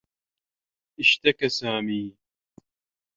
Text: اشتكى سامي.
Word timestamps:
اشتكى 0.99 1.49
سامي. 1.49 2.17